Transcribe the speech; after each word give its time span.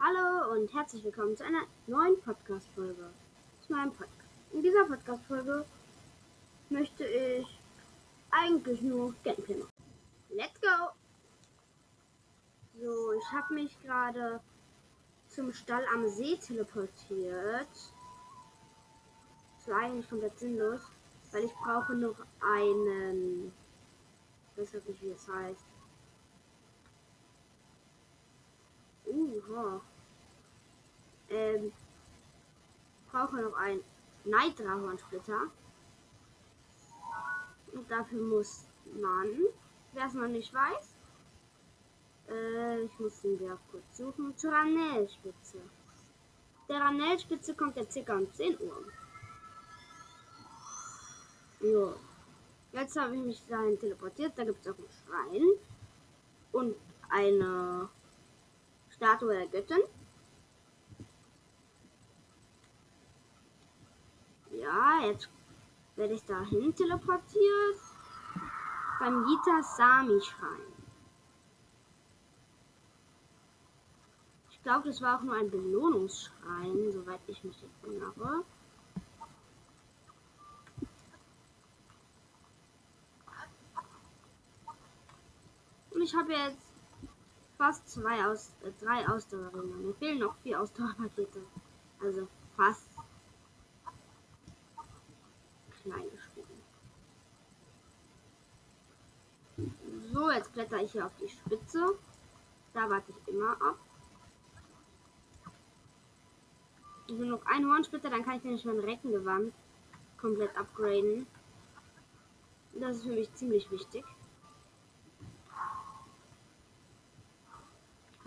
Hallo 0.00 0.52
und 0.52 0.72
herzlich 0.72 1.02
willkommen 1.02 1.36
zu 1.36 1.44
einer 1.44 1.62
neuen 1.88 2.20
Podcast-Folge. 2.20 3.10
Zu 3.60 3.72
meinem 3.72 3.90
Podcast. 3.90 4.14
In 4.52 4.62
dieser 4.62 4.84
Podcast-Folge 4.84 5.66
möchte 6.70 7.04
ich 7.04 7.60
eigentlich 8.30 8.80
nur 8.80 9.12
Gameplay 9.24 9.56
machen. 9.56 9.72
Let's 10.30 10.60
go! 10.60 10.92
So, 12.80 13.12
ich 13.12 13.32
habe 13.32 13.54
mich 13.54 13.76
gerade 13.82 14.40
zum 15.26 15.52
Stall 15.52 15.84
am 15.92 16.08
See 16.08 16.36
teleportiert. 16.36 17.68
Das 19.56 19.66
war 19.66 19.78
eigentlich 19.80 20.08
komplett 20.08 20.38
sinnlos, 20.38 20.80
weil 21.32 21.42
ich 21.42 21.54
brauche 21.54 21.96
noch 21.96 22.24
einen. 22.40 23.52
Ich 24.52 24.62
weiß 24.62 24.74
nicht, 24.86 25.02
wie 25.02 25.10
es 25.10 25.26
heißt. 25.26 25.67
Uh, 29.08 29.80
ähm, 31.30 31.72
brauche 33.10 33.36
noch 33.36 33.56
ein 33.56 33.80
Neidrahornsplitter. 34.24 35.50
Und 37.72 37.90
dafür 37.90 38.20
muss 38.20 38.66
man, 39.00 39.28
wer 39.92 40.06
es 40.06 40.14
noch 40.14 40.28
nicht 40.28 40.52
weiß, 40.52 40.94
äh, 42.28 42.82
ich 42.82 42.98
muss 42.98 43.20
den 43.22 43.38
Berg 43.38 43.58
kurz 43.70 43.96
suchen, 43.96 44.36
zur 44.36 44.52
Ranellspitze. 44.52 45.58
Der 46.68 46.80
Ranellspitze 46.80 47.54
kommt 47.54 47.76
ja 47.76 47.90
circa 47.90 48.16
um 48.16 48.32
10 48.32 48.58
Uhr. 48.60 48.84
Jo. 51.60 51.94
Jetzt 52.72 52.96
habe 52.96 53.16
ich 53.16 53.22
mich 53.22 53.46
dahin 53.48 53.78
teleportiert. 53.78 54.32
Da 54.36 54.44
gibt 54.44 54.60
es 54.60 54.72
auch 54.72 54.78
einen 54.78 54.88
Schrein 54.90 55.42
und 56.52 56.76
eine 57.08 57.88
Statue 58.98 59.32
der 59.32 59.46
Göttin. 59.46 59.82
Ja, 64.50 65.06
jetzt 65.06 65.30
werde 65.94 66.14
ich 66.14 66.24
dahin 66.24 66.74
teleportiert. 66.74 67.78
Beim 68.98 69.24
Gita 69.24 69.62
Sami 69.62 70.20
Schrein. 70.20 70.72
Ich 74.50 74.60
glaube, 74.64 74.88
das 74.88 75.00
war 75.00 75.18
auch 75.18 75.22
nur 75.22 75.36
ein 75.36 75.48
Belohnungsschrein, 75.48 76.90
soweit 76.90 77.20
ich 77.28 77.44
mich 77.44 77.64
erinnere. 77.84 78.44
Und 85.90 86.02
ich 86.02 86.14
habe 86.16 86.32
jetzt 86.32 86.67
fast 87.58 87.88
zwei 87.88 88.24
aus, 88.24 88.52
äh, 88.62 88.70
drei 88.80 89.06
Ausdauerringe. 89.08 89.74
Mir 89.74 89.94
fehlen 89.94 90.20
noch 90.20 90.36
vier 90.38 90.60
Ausdauerpakete. 90.60 91.42
Also 92.00 92.28
fast 92.56 92.88
klein 95.82 96.04
geschrieben. 96.10 96.62
So, 100.12 100.30
jetzt 100.30 100.52
kletter 100.52 100.78
ich 100.78 100.92
hier 100.92 101.04
auf 101.04 101.16
die 101.20 101.28
Spitze. 101.28 101.98
Da 102.72 102.88
warte 102.88 103.10
ich 103.10 103.34
immer 103.34 103.52
ab. 103.60 103.76
Nur 107.08 107.26
noch 107.26 107.46
ein 107.46 107.66
Hornsplitter, 107.66 108.10
dann 108.10 108.24
kann 108.24 108.36
ich 108.36 108.44
nämlich 108.44 108.64
mein 108.64 108.78
Reckengewand 108.78 109.52
komplett 110.18 110.56
upgraden. 110.56 111.26
Das 112.74 112.96
ist 112.96 113.04
für 113.04 113.12
mich 113.12 113.34
ziemlich 113.34 113.70
wichtig. 113.70 114.04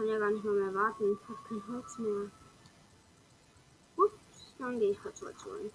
Kann 0.01 0.09
ja 0.09 0.17
gar 0.17 0.31
nicht 0.31 0.43
mal 0.43 0.55
mehr 0.55 0.73
warten. 0.73 1.13
Ich 1.13 1.29
habe 1.29 1.39
kein 1.47 1.67
Holz 1.67 1.97
mehr. 1.99 2.31
Gut, 3.95 4.11
dann 4.57 4.79
gehe 4.79 4.91
ich 4.91 5.03
Holz 5.03 5.21
holen. 5.45 5.71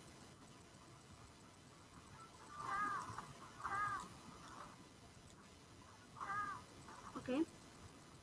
Okay. 7.16 7.46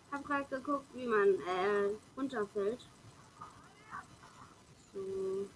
Ich 0.07 0.13
habe 0.13 0.23
gerade 0.25 0.45
geguckt, 0.49 0.93
wie 0.93 1.07
man 1.07 1.35
äh, 1.47 1.95
runterfällt. 2.17 2.85
So. 4.93 5.47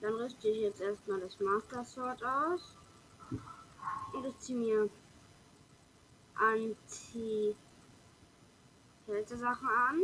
Dann 0.00 0.14
rüste 0.14 0.48
ich 0.48 0.58
jetzt 0.58 0.80
erstmal 0.80 1.20
das 1.20 1.38
Master 1.38 1.84
Sword 1.84 2.24
aus. 2.24 2.76
Und 4.12 4.24
ich 4.24 4.38
ziehe 4.38 4.58
mir 4.58 4.90
Anti 6.34 7.54
Sachen 9.06 9.68
an. 9.68 10.02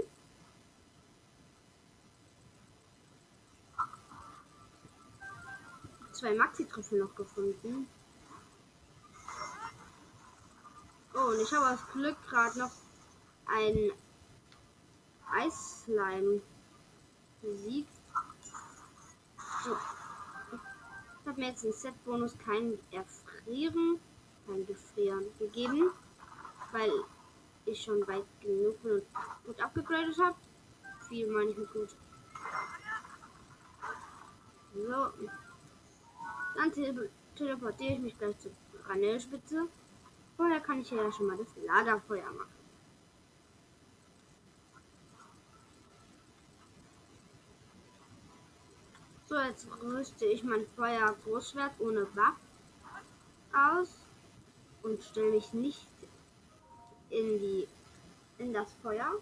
Zwei 6.12 6.34
Maxi-Trüffel 6.34 6.99
noch 6.99 7.15
gefunden. 7.15 7.89
Oh, 11.15 11.28
und 11.31 11.41
ich 11.41 11.53
habe 11.53 11.71
aus 11.71 11.87
Glück 11.93 12.16
gerade 12.28 12.59
noch 12.59 12.71
ein 13.47 13.91
Eisslime 15.33 16.43
besiegt. 17.41 17.93
So. 19.65 19.77
Ich 21.21 21.27
habe 21.27 21.41
mir 21.41 21.49
jetzt 21.49 21.65
den 21.65 21.72
Set-Bonus 21.72 22.37
kein 22.39 22.78
Erfrieren, 22.91 24.00
kein 24.47 24.66
Gefrieren 24.66 25.27
gegeben, 25.39 25.91
weil 26.72 26.93
ich 27.66 27.82
schon 27.82 28.06
weit 28.06 28.25
genug 28.41 28.76
und 28.84 29.03
gut 29.44 29.60
abgegradet 29.60 30.19
habe. 30.19 30.37
Viel 31.09 31.31
meine 31.31 31.50
ich 31.50 31.56
mit 31.56 31.72
gut. 31.72 31.97
So. 34.75 35.12
Dann 36.56 36.72
tele 36.72 37.10
teleportiere 37.37 37.94
ich 37.94 38.00
mich 38.00 38.19
gleich 38.19 38.38
zur 38.38 38.53
Kanälspitze. 38.87 39.66
Vorher 40.37 40.60
kann 40.60 40.81
ich 40.81 40.91
ja 40.91 41.10
schon 41.12 41.26
mal 41.26 41.37
das 41.37 41.48
Lagerfeuer 41.65 42.31
machen. 42.32 42.60
So, 49.27 49.38
jetzt 49.38 49.69
rüste 49.81 50.27
ich 50.27 50.42
mein 50.42 50.66
Feuer 50.75 51.15
Großschwert 51.25 51.78
ohne 51.78 52.04
Buff 52.04 52.34
aus 53.53 54.06
und 54.82 55.03
stelle 55.03 55.31
mich 55.31 55.53
nicht 55.53 55.87
in 57.10 57.38
die 57.38 57.69
in 58.38 58.53
das 58.53 58.72
Feuer. 58.82 59.12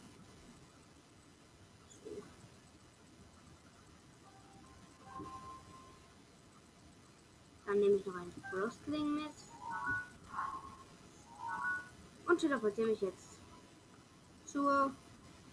Dann 7.66 7.80
nehme 7.80 7.96
ich 7.96 8.06
noch 8.06 8.14
einen 8.14 8.32
Frostling 8.50 9.14
mit. 9.14 9.32
Und 12.26 12.38
teleportiere 12.38 12.88
mich 12.88 13.00
jetzt 13.00 13.38
zur 14.46 14.92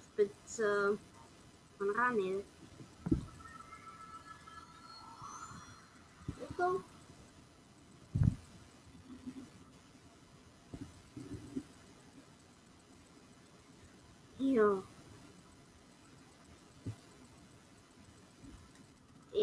Spitze 0.03 0.97
von 1.77 1.89
Ranel. 1.89 2.43
Richtung. 6.39 6.83
Hier. 6.83 6.94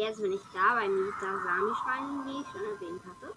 Jetzt 0.03 0.21
bin 0.21 0.33
ich 0.33 0.41
da 0.53 0.75
beim 0.75 1.13
Sami-Schwein, 1.17 2.25
wie 2.25 2.41
ich 2.41 2.47
schon 2.47 2.61
erwähnt 2.61 3.05
hatte. 3.05 3.33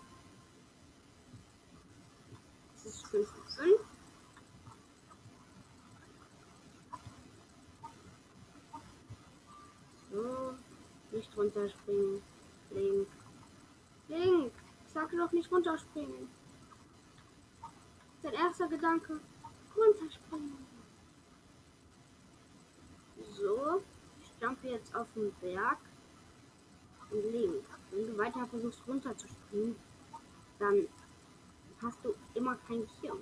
Es 2.74 2.86
ist 2.86 3.06
5 3.06 3.28
5. 3.56 3.80
So, 10.10 10.54
nicht 11.12 11.36
runterspringen. 11.36 12.20
Link. 12.70 13.08
Link, 14.08 14.52
sag 14.92 15.12
doch 15.12 15.30
nicht 15.30 15.52
runterspringen. 15.52 16.28
Dein 18.24 18.32
erster 18.32 18.66
Gedanke, 18.66 19.20
runterspringen. 19.76 20.66
So, 23.36 23.82
ich 24.20 24.34
jumpe 24.40 24.66
jetzt 24.66 24.92
auf 24.96 25.06
den 25.14 25.32
Berg 25.34 25.78
und 27.10 27.32
Link. 27.32 27.64
Wenn 27.90 28.06
du 28.06 28.18
weiter 28.18 28.46
versuchst 28.46 28.82
runterzuspringen, 28.86 29.76
dann 30.58 30.86
hast 31.82 32.04
du 32.04 32.14
immer 32.34 32.56
kein 32.68 32.86
Gehirn. 32.86 33.18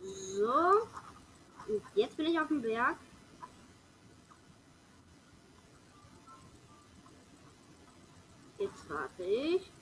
So, 0.00 0.88
und 1.68 1.82
jetzt 1.94 2.16
bin 2.16 2.26
ich 2.26 2.40
auf 2.40 2.48
dem 2.48 2.62
Berg. 2.62 2.96
Jetzt 8.58 8.88
warte 8.90 9.24
ich. 9.24 9.72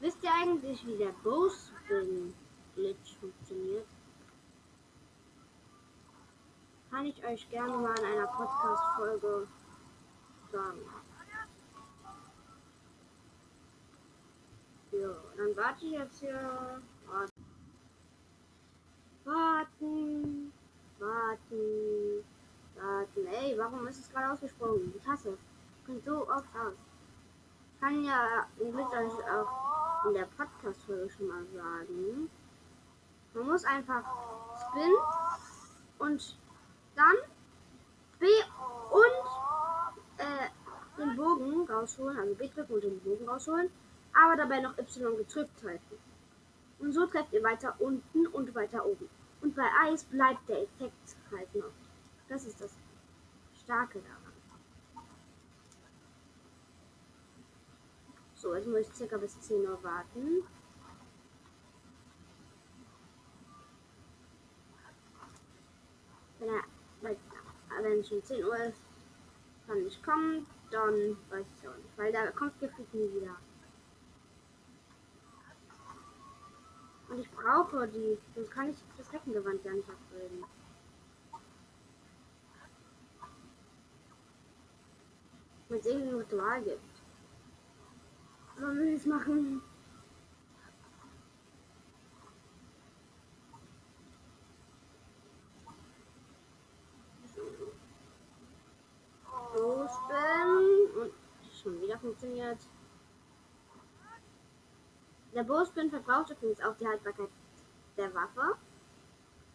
Wisst 0.00 0.22
ihr 0.22 0.30
eigentlich, 0.32 0.86
wie 0.86 0.98
der 0.98 1.12
Bowspin 1.22 2.34
Glitch 2.74 3.16
funktioniert. 3.20 3.86
Kann 6.94 7.06
ich 7.06 7.26
euch 7.26 7.50
gerne 7.50 7.76
mal 7.76 7.98
in 7.98 8.04
einer 8.04 8.28
Podcast-Folge 8.28 9.48
sagen. 10.52 10.78
Ja, 14.92 15.08
dann 15.36 15.56
warte 15.56 15.86
ich 15.86 15.90
jetzt 15.90 16.20
hier. 16.20 16.80
Warten. 17.08 17.32
Warten. 19.24 20.52
Warten. 22.76 23.26
Ey, 23.26 23.58
warum 23.58 23.88
ist 23.88 23.98
es 23.98 24.12
gerade 24.12 24.32
ausgesprungen? 24.32 24.94
Hasse 25.04 25.30
es. 25.30 25.38
Bringt 25.86 26.04
so 26.04 26.28
oft 26.28 26.54
aus. 26.54 26.74
Kann 27.80 28.04
ja 28.04 28.46
im 28.60 28.70
Glück 28.70 28.92
euch 28.92 29.30
auch 29.32 30.06
in 30.06 30.14
der 30.14 30.26
Podcast-Folge 30.26 31.10
schon 31.10 31.26
mal 31.26 31.44
sagen. 31.52 32.30
Man 33.34 33.46
muss 33.48 33.64
einfach 33.64 34.04
Spin 34.70 34.92
und 35.98 36.38
dann 36.96 37.16
B 38.18 38.26
und 38.90 40.18
äh, 40.18 40.48
den 40.98 41.16
Bogen 41.16 41.66
rausholen, 41.70 42.18
also 42.18 42.34
B 42.34 42.48
drücken 42.48 42.74
und 42.74 42.84
den 42.84 43.00
Bogen 43.00 43.28
rausholen, 43.28 43.70
aber 44.14 44.36
dabei 44.36 44.60
noch 44.60 44.78
Y 44.78 45.16
gedrückt 45.16 45.62
halten. 45.64 45.98
Und 46.78 46.92
so 46.92 47.06
trefft 47.06 47.32
ihr 47.32 47.42
weiter 47.42 47.74
unten 47.78 48.26
und 48.28 48.54
weiter 48.54 48.84
oben. 48.84 49.08
Und 49.40 49.54
bei 49.54 49.68
Eis 49.82 50.04
bleibt 50.04 50.48
der 50.48 50.62
Effekt 50.62 51.16
halt 51.30 51.54
noch. 51.54 51.72
Das 52.28 52.44
ist 52.44 52.60
das 52.60 52.72
Starke 53.62 54.00
daran. 54.00 54.34
So, 58.34 58.54
jetzt 58.54 58.66
muss 58.66 58.80
ich 58.80 58.94
circa 58.94 59.16
bis 59.16 59.40
10 59.40 59.66
Uhr 59.66 59.82
warten. 59.82 60.42
Wenn, 66.38 66.48
er, 66.50 66.62
wenn 67.84 68.00
es 68.00 68.08
schon 68.08 68.22
10 68.22 68.44
Uhr 68.44 68.56
ist, 68.56 68.80
kann 69.66 69.82
nicht 69.82 70.02
kommen, 70.02 70.46
dann 70.70 71.16
weiß 71.30 71.46
ich 71.58 71.68
auch 71.68 71.76
nicht. 71.76 71.96
Weil 71.96 72.12
da 72.12 72.30
kommt 72.32 72.58
gefühlt 72.58 72.92
nie 72.92 73.12
wieder. 73.14 73.36
Und 77.08 77.20
ich 77.20 77.30
brauche 77.30 77.86
die. 77.86 78.18
Sonst 78.34 78.50
kann 78.50 78.70
ich 78.70 78.76
das 78.96 79.12
Reckengewand 79.12 79.62
gar 79.62 79.74
nicht 79.74 79.88
abbilden. 79.88 80.44
Wenn 85.68 85.78
es 85.78 85.86
irgendein 85.86 86.14
Ritual 86.16 86.62
gibt. 86.62 86.80
Sollen 88.58 88.78
wir 88.78 88.96
es 88.96 89.06
machen? 89.06 89.62
Los 99.56 99.90
bin. 100.08 101.02
Und 101.02 101.12
schon 101.62 101.80
wieder 101.80 101.98
funktioniert. 102.44 102.58
Der 105.34 105.42
Bowspin 105.42 105.90
verbraucht 105.90 106.30
übrigens 106.30 106.60
auch 106.62 106.76
die 106.76 106.86
Haltbarkeit 106.86 107.30
der 107.96 108.14
Waffe. 108.14 108.56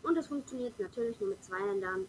Und 0.04 0.18
es 0.18 0.28
funktioniert 0.28 0.80
natürlich 0.80 1.20
nur 1.20 1.30
mit 1.30 1.44
zwei 1.44 1.60
Händern. 1.60 2.08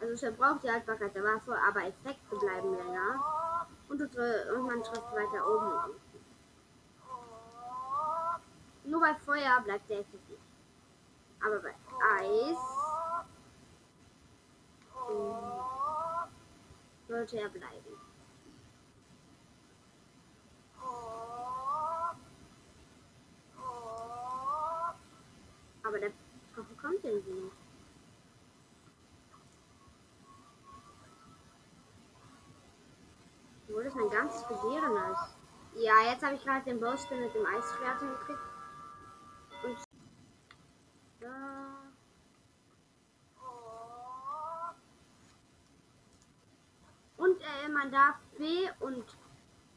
Also 0.00 0.12
es 0.12 0.20
verbraucht 0.20 0.62
die 0.64 0.70
Haltbarkeit 0.70 1.14
der 1.14 1.24
Waffe, 1.24 1.56
aber 1.66 1.84
Effekte 1.84 2.36
bleiben 2.36 2.76
länger. 2.76 3.66
Und, 3.88 4.00
und 4.00 4.66
man 4.66 4.82
trifft 4.82 5.12
weiter 5.12 5.46
oben. 5.48 5.94
Nur 8.84 9.00
bei 9.00 9.14
Feuer 9.14 9.60
bleibt 9.64 9.88
der 9.88 10.00
Effekt. 10.00 10.38
Aber 11.40 11.58
bei 11.60 11.74
Eis 12.20 12.58
sollte 17.08 17.38
er 17.38 17.48
bleiben. 17.48 18.00
Aber 25.82 25.98
der 25.98 26.10
Drache 26.54 26.74
kommt 26.80 27.04
irgendwie 27.04 27.30
nicht. 27.30 27.56
Obwohl 33.68 33.84
das 33.84 33.94
mein 33.94 34.10
ganzes 34.10 34.42
Begehren 34.48 34.96
ist. 35.12 35.36
Ja, 35.76 35.94
jetzt 36.10 36.22
habe 36.24 36.36
ich 36.36 36.44
gerade 36.44 36.64
den 36.64 36.80
Bowspin 36.80 37.20
mit 37.20 37.34
dem 37.34 37.44
Eisschwert 37.44 37.98
hingekriegt. 37.98 38.53
Und 48.84 49.16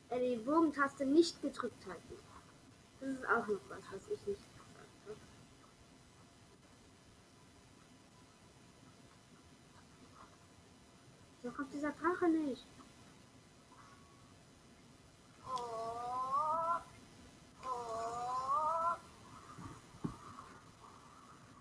äh, 0.09 0.19
die 0.19 0.35
Bogentaste 0.43 1.05
nicht 1.05 1.41
gedrückt 1.41 1.85
halten. 1.87 2.17
Das 2.99 3.09
ist 3.09 3.25
auch 3.25 3.47
noch 3.47 3.61
was, 3.69 3.83
was 3.93 4.09
ich 4.09 4.27
nicht 4.27 4.41
So 11.43 11.53
kommt 11.53 11.73
dieser 11.73 11.91
Drache 11.91 12.27
nicht. 12.27 12.67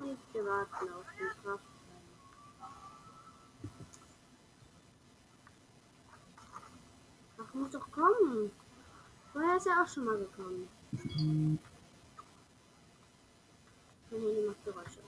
Und 0.00 0.18
wir 0.32 0.44
warten 0.44 0.92
auf 0.92 1.04
den 1.16 1.44
Drachen. 1.44 1.76
Ach, 7.38 7.45
muss 7.56 7.70
doch 7.70 7.90
kommen. 7.90 8.50
Vorher 9.32 9.56
ist 9.56 9.66
er 9.66 9.82
auch 9.82 9.88
schon 9.88 10.04
mal 10.04 10.18
gekommen. 10.18 10.68
Mein 14.10 14.20
Handy 14.20 14.46
macht 14.46 14.64
Geräusche. 14.64 15.00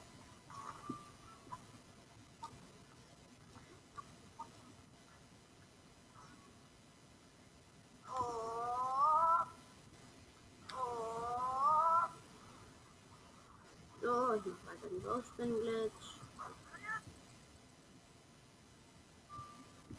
So, 14.00 14.35
ich 14.35 14.47
mache 14.47 14.67
weiter 14.67 14.88
den 14.90 15.02
Bauspin-Glitch. 15.02 16.21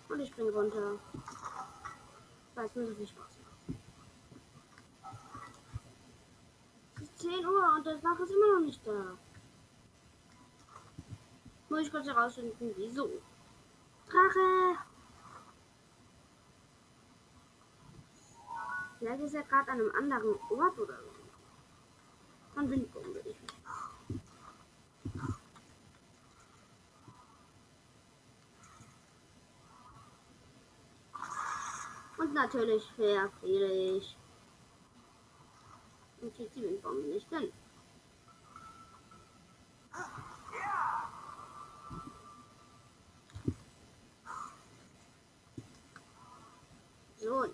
Und 0.09 0.19
ich 0.19 0.29
springe 0.29 0.51
runter. 0.51 0.99
Weiß 2.59 2.75
mir 2.75 2.87
das 2.87 2.97
nicht 2.97 3.11
Spaß 3.11 3.37
macht. 3.39 3.79
Es 6.97 7.03
ist 7.03 7.19
10 7.19 7.45
Uhr 7.45 7.73
und 7.77 7.85
das 7.87 8.01
Dach 8.01 8.19
ist 8.19 8.31
immer 8.31 8.59
noch 8.59 8.65
nicht 8.65 8.85
da. 8.85 9.17
Muss 11.69 11.79
ich 11.79 11.91
kurz 11.91 12.07
herausfinden, 12.07 12.73
wieso. 12.75 13.09
Drache! 14.09 14.77
Vielleicht 18.97 19.21
ist 19.21 19.35
er 19.35 19.43
gerade 19.43 19.71
an 19.71 19.79
einem 19.79 19.95
anderen 19.95 20.35
Ort 20.49 20.77
oder 20.79 20.97
so. 21.01 21.11
Von 22.55 22.69
Windbombe 22.69 23.19
ich 23.19 23.39
nicht. 23.39 23.59
Und 32.29 32.35
natürlich 32.35 32.83
verfehle 32.91 33.97
ich. 33.97 34.15
Und 36.21 36.35
kriegt 36.35 36.55
die 36.55 36.61
Windbombe 36.61 37.07
nicht 37.07 37.27
hin. 37.29 37.51
So. 47.17 47.45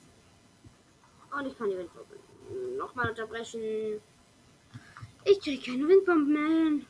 Und 1.38 1.46
ich 1.46 1.58
kann 1.58 1.70
die 1.70 1.77
Windbombe 1.77 2.20
nochmal 2.77 3.12
unterbrechen. 3.12 4.01
Ich 5.24 5.39
kriege 5.39 5.72
keine 5.72 5.88
Windbombe 5.88 6.34
mehr 6.34 6.48
hin. 6.48 6.88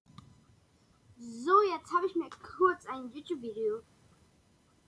So, 1.20 1.62
jetzt 1.72 1.94
habe 1.94 2.08
ich 2.08 2.16
mir 2.16 2.30
kurz 2.58 2.88
ein 2.88 3.12
YouTube-Video 3.12 3.84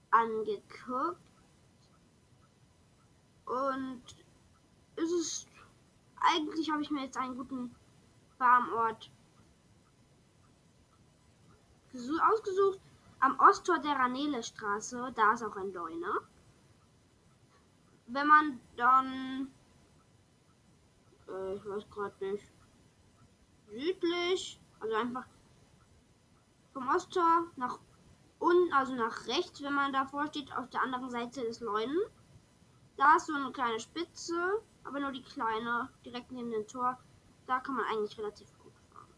angeguckt. 0.10 1.27
Und 3.48 4.04
es 4.96 5.12
ist. 5.12 5.48
Eigentlich 6.20 6.72
habe 6.72 6.82
ich 6.82 6.90
mir 6.90 7.04
jetzt 7.04 7.18
einen 7.18 7.38
guten 7.38 7.76
Farmort 8.38 9.12
ausgesucht. 12.34 12.80
Am 13.20 13.40
Osttor 13.40 13.80
der 13.80 13.96
Ranele 13.96 14.44
Straße, 14.44 15.12
da 15.16 15.34
ist 15.34 15.44
auch 15.44 15.56
ein 15.56 15.74
Deuner. 15.74 16.22
Wenn 18.08 18.28
man 18.28 18.60
dann 18.76 19.52
Äh, 21.28 21.56
ich 21.56 21.66
weiß 21.66 21.90
gerade 21.90 22.26
nicht. 22.26 22.44
Südlich. 23.70 24.60
Also 24.80 24.96
einfach 24.96 25.26
vom 26.74 26.88
Osttor 26.90 27.48
nach 27.56 27.80
unten, 28.40 28.72
also 28.74 28.94
nach 28.94 29.28
rechts, 29.28 29.62
wenn 29.62 29.74
man 29.74 29.92
davor 29.92 30.28
steht, 30.28 30.56
auf 30.56 30.70
der 30.70 30.82
anderen 30.84 31.10
Seite 31.10 31.42
des 31.42 31.60
Leunen. 31.60 31.98
Da 32.98 33.16
ist 33.16 33.28
so 33.28 33.34
eine 33.34 33.52
kleine 33.52 33.80
Spitze, 33.80 34.62
aber 34.84 35.00
nur 35.00 35.12
die 35.12 35.22
kleine, 35.22 35.88
direkt 36.04 36.32
neben 36.32 36.50
dem 36.50 36.68
Tor. 36.68 36.98
Da 37.46 37.60
kann 37.60 37.76
man 37.76 37.86
eigentlich 37.86 38.18
relativ 38.18 38.48
gut 38.58 38.74
fahren. 38.92 39.14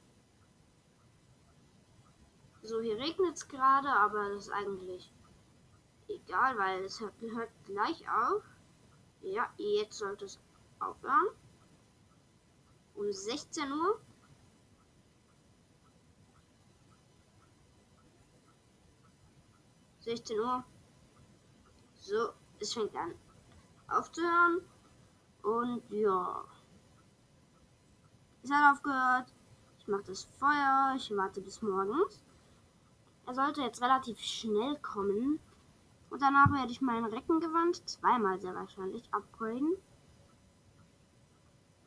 So, 2.61 2.81
hier 2.81 2.97
regnet 2.97 3.35
es 3.37 3.47
gerade, 3.47 3.89
aber 3.89 4.29
das 4.29 4.47
ist 4.47 4.51
eigentlich 4.51 5.09
egal, 6.09 6.57
weil 6.57 6.83
es 6.83 6.99
hört, 6.99 7.13
gleich 7.65 8.05
auf. 8.09 8.43
Ja, 9.21 9.49
jetzt 9.57 9.97
sollte 9.97 10.25
es 10.25 10.39
aufhören. 10.79 11.29
Um 12.95 13.11
16 13.13 13.71
Uhr. 13.71 14.01
Sechzehn 20.01 20.39
Uhr. 20.39 20.63
So, 21.95 22.33
es 22.59 22.73
fängt 22.73 22.95
an 22.95 23.13
aufzuhören. 23.91 24.61
Und 25.43 25.83
ja. 25.89 26.43
Es 28.43 28.51
hat 28.51 28.73
aufgehört. 28.73 29.33
Ich 29.79 29.87
mache 29.87 30.03
das 30.03 30.23
Feuer. 30.39 30.93
Ich 30.95 31.15
warte 31.15 31.41
bis 31.41 31.61
morgens. 31.61 32.23
Er 33.25 33.35
sollte 33.35 33.61
jetzt 33.61 33.81
relativ 33.81 34.19
schnell 34.19 34.77
kommen. 34.79 35.39
Und 36.09 36.21
danach 36.21 36.51
werde 36.51 36.71
ich 36.71 36.81
mein 36.81 37.05
Reckengewand 37.05 37.87
zweimal 37.87 38.39
sehr 38.41 38.55
wahrscheinlich 38.55 39.07
upgraden. 39.13 39.75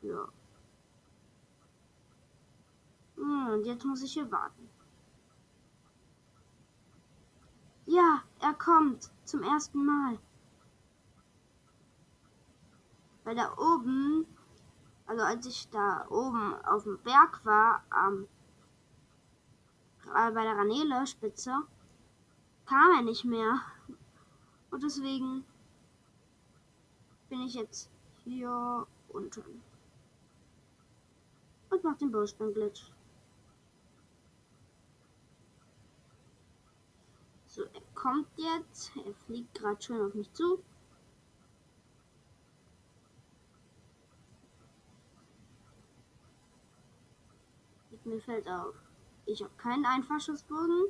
Ja. 0.01 0.27
Hm, 3.17 3.47
und 3.49 3.65
jetzt 3.65 3.85
muss 3.85 4.01
ich 4.01 4.13
hier 4.13 4.31
warten. 4.31 4.69
Ja, 7.85 8.23
er 8.39 8.53
kommt 8.53 9.11
zum 9.25 9.43
ersten 9.43 9.85
Mal. 9.85 10.17
Weil 13.23 13.35
da 13.35 13.53
oben, 13.57 14.25
also 15.05 15.23
als 15.23 15.45
ich 15.45 15.69
da 15.69 16.05
oben 16.09 16.55
auf 16.65 16.83
dem 16.83 16.97
Berg 16.99 17.45
war, 17.45 17.83
ähm, 18.07 18.27
bei 20.05 20.43
der 20.43 20.57
Ranele-Spitze, 20.57 21.63
kam 22.65 22.91
er 22.97 23.01
nicht 23.01 23.23
mehr. 23.23 23.61
Und 24.71 24.83
deswegen 24.83 25.45
bin 27.29 27.41
ich 27.41 27.53
jetzt 27.53 27.89
hier 28.23 28.85
unten. 29.09 29.63
Und 31.69 31.83
mach 31.83 31.97
den 31.97 32.11
Bowspin-Glitch. 32.11 32.91
So, 37.47 37.63
er 37.63 37.81
kommt 37.93 38.27
jetzt. 38.35 38.91
Er 38.95 39.13
fliegt 39.25 39.53
gerade 39.53 39.81
schön 39.81 40.01
auf 40.01 40.13
mich 40.13 40.31
zu. 40.33 40.63
Mir 48.05 48.19
fällt 48.21 48.47
auf, 48.49 48.75
ich 49.25 49.41
habe 49.41 49.53
keinen 49.57 49.85
Einfachschussbogen. 49.85 50.87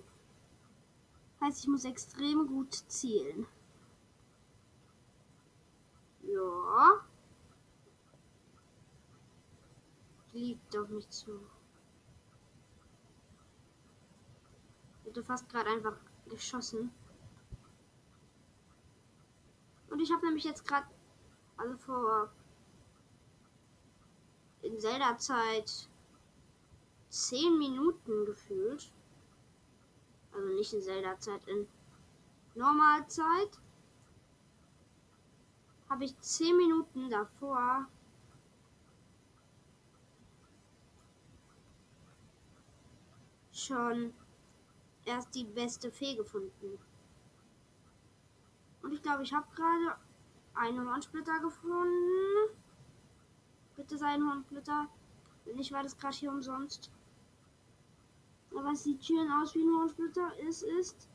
Heißt, 1.40 1.60
ich 1.60 1.68
muss 1.68 1.86
extrem 1.86 2.48
gut 2.48 2.74
zielen. 2.74 3.46
Ja. 6.24 7.06
Fliegt 10.32 10.76
auf 10.78 10.90
mich 10.90 11.08
zu. 11.10 11.40
Ich 15.02 15.10
hätte 15.10 15.24
fast 15.24 15.48
gerade 15.50 15.70
einfach 15.70 15.98
geschossen. 16.28 16.92
Und 19.90 20.00
ich 20.00 20.12
habe 20.12 20.26
nämlich 20.26 20.46
jetzt 20.46 20.66
gerade, 20.68 20.88
also 21.58 21.78
vor 21.78 22.32
in 24.64 24.80
Zelda-Zeit 24.80 25.88
10 27.14 27.60
Minuten 27.60 28.26
gefühlt. 28.26 28.92
Also 30.34 30.48
nicht 30.48 30.74
in 30.74 30.82
Zelda-Zeit, 30.82 31.48
in 31.48 31.68
Normalzeit 32.56 33.60
habe 35.90 36.06
ich 36.06 36.20
10 36.20 36.58
Minuten 36.58 37.12
davor 37.12 37.88
schon 43.52 44.12
erst 45.06 45.36
die 45.36 45.44
beste 45.44 45.92
Fee 45.92 46.16
gefunden. 46.16 46.80
Und 48.82 48.92
ich 48.92 49.04
glaube, 49.04 49.22
ich 49.22 49.34
habe 49.34 49.46
gerade 49.56 49.98
einen 50.56 50.90
Hornsplitter 50.90 51.40
gefunden. 51.42 52.58
Bitte 53.76 54.00
sein 54.00 54.28
Hornsplitter. 54.28 54.88
Wenn 55.46 55.58
nicht, 55.58 55.72
war 55.72 55.84
das 55.84 55.96
gerade 55.96 56.16
hier 56.16 56.32
umsonst. 56.32 56.90
Aber 58.56 58.72
es 58.72 58.84
sieht 58.84 59.04
schön 59.04 59.32
aus 59.32 59.56
wie 59.56 59.64
ein 59.64 59.76
Hornsplitter. 59.76 60.32
Es 60.48 60.62
ist 60.62 61.10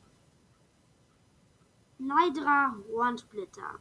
Nidra 1.97 2.75
Hornsplitter. 2.91 3.79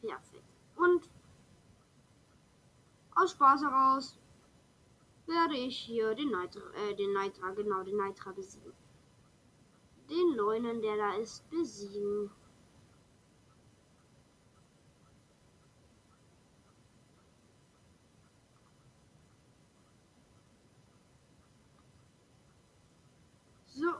Perfekt. 0.00 0.44
Und 0.76 1.08
aus 3.14 3.32
Spaß 3.32 3.62
heraus 3.62 4.16
werde 5.26 5.56
ich 5.56 5.76
hier 5.76 6.14
den 6.14 6.30
Nitra, 6.30 6.60
äh, 6.74 6.94
den 6.94 7.12
Nitra, 7.12 7.50
genau, 7.50 7.82
den 7.82 7.96
Nitra 7.96 8.32
besiegen. 8.32 8.72
Den 10.08 10.36
Neunen, 10.36 10.80
der 10.80 10.96
da 10.96 11.14
ist, 11.14 11.48
besiegen. 11.50 12.30
So. 23.66 23.94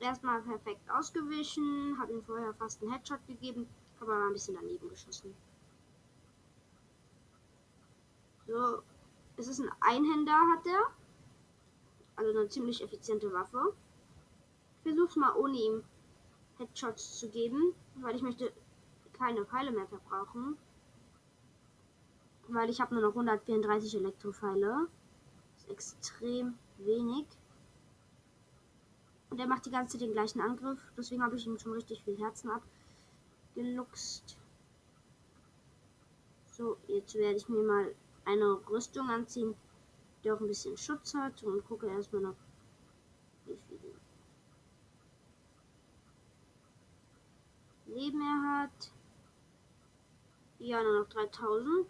Erstmal 0.00 0.42
perfekt 0.42 0.90
ausgewichen, 0.90 1.96
hat 1.98 2.10
ihm 2.10 2.22
vorher 2.22 2.54
fast 2.54 2.82
einen 2.82 2.92
Headshot 2.92 3.24
gegeben 3.26 3.68
aber 4.00 4.26
ein 4.26 4.32
bisschen 4.32 4.54
daneben 4.54 4.88
geschossen. 4.88 5.34
So, 8.46 8.82
es 9.36 9.46
ist 9.46 9.60
ein 9.60 9.70
Einhänder, 9.80 10.32
hat 10.32 10.66
er. 10.66 10.82
Also 12.16 12.30
eine 12.30 12.48
ziemlich 12.48 12.82
effiziente 12.82 13.32
Waffe. 13.32 13.74
Ich 14.76 14.92
versuche 14.92 15.18
mal 15.18 15.36
ohne 15.36 15.56
ihm 15.56 15.84
Headshots 16.58 17.18
zu 17.18 17.28
geben, 17.28 17.74
weil 17.96 18.16
ich 18.16 18.22
möchte 18.22 18.52
keine 19.12 19.44
Pfeile 19.44 19.70
mehr 19.70 19.86
verbrauchen. 19.86 20.56
Weil 22.48 22.68
ich 22.70 22.80
habe 22.80 22.94
nur 22.94 23.02
noch 23.02 23.10
134 23.10 23.94
Elektropfeile. 23.94 24.88
Das 25.54 25.62
ist 25.62 25.70
extrem 25.70 26.58
wenig. 26.78 27.26
Und 29.30 29.38
er 29.38 29.46
macht 29.46 29.64
die 29.66 29.70
ganze 29.70 29.92
Zeit 29.92 30.06
den 30.06 30.12
gleichen 30.12 30.40
Angriff. 30.40 30.80
Deswegen 30.96 31.22
habe 31.22 31.36
ich 31.36 31.46
ihm 31.46 31.58
schon 31.58 31.72
richtig 31.72 32.02
viel 32.02 32.18
Herzen 32.18 32.50
ab 32.50 32.62
geluchst. 33.54 34.36
So, 36.46 36.76
jetzt 36.88 37.14
werde 37.14 37.36
ich 37.36 37.48
mir 37.48 37.62
mal 37.62 37.94
eine 38.24 38.60
Rüstung 38.68 39.08
anziehen, 39.08 39.54
die 40.22 40.30
auch 40.30 40.40
ein 40.40 40.48
bisschen 40.48 40.76
Schutz 40.76 41.14
hat 41.14 41.42
und 41.42 41.64
gucke 41.66 41.86
erstmal 41.86 42.22
noch, 42.22 42.36
wie 43.46 43.56
viel 43.56 43.94
Leben 47.86 48.20
er 48.20 48.62
hat. 48.62 48.92
Ja, 50.58 50.82
nur 50.82 51.00
noch 51.00 51.08
3000. 51.08 51.86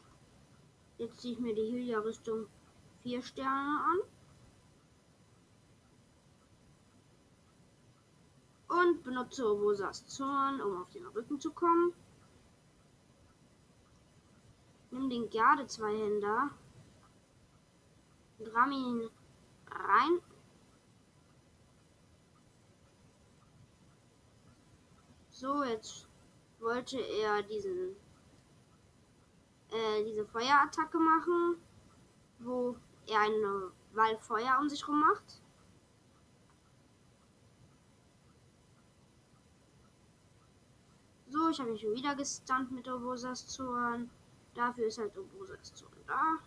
Jetzt 0.99 1.20
ziehe 1.20 1.35
ich 1.35 1.40
mir 1.40 1.54
die 1.54 1.73
Hylia-Rüstung 1.73 2.47
4 3.02 3.23
Sterne 3.23 3.80
an. 3.85 3.99
Und 8.70 9.02
benutze 9.02 9.46
Obosas 9.52 10.06
Zorn, 10.06 10.60
um 10.60 10.82
auf 10.82 10.90
den 10.90 11.06
Rücken 11.06 11.40
zu 11.40 11.50
kommen. 11.52 11.92
Nimm 14.90 15.10
den 15.10 15.28
Garde 15.30 15.66
Zweihänder 15.66 16.50
und 18.38 18.54
ramm 18.54 18.72
ihn 18.72 19.10
rein. 19.70 20.20
So, 25.30 25.64
jetzt 25.64 26.06
wollte 26.58 26.98
er 26.98 27.42
diesen 27.42 27.96
äh, 29.70 30.04
diese 30.04 30.26
Feuerattacke 30.26 30.98
machen, 30.98 31.56
wo 32.40 32.76
er 33.06 33.20
eine 33.20 33.72
Wall 33.92 34.18
Feuer 34.18 34.58
um 34.60 34.68
sich 34.68 34.82
herum 34.82 35.00
macht. 35.00 35.40
So, 41.28 41.39
ich 41.50 41.61
habe 41.61 41.73
mich 41.73 41.83
wieder 41.83 42.14
gestunt 42.14 42.71
mit 42.71 42.88
Obosas 42.88 43.47
Zorn. 43.47 44.11
Dafür 44.54 44.87
ist 44.87 44.99
halt 44.99 45.16
Obosa 45.16 45.57
da. 46.07 46.38